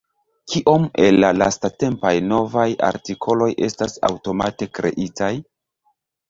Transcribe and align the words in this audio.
Kiom 0.51 0.85
el 1.07 1.17
la 1.23 1.27
lastatempaj 1.41 2.13
novaj 2.29 2.63
artikoloj 2.87 3.51
estas 3.69 3.95
aŭtomate 4.11 4.71
kreitaj? 4.79 5.31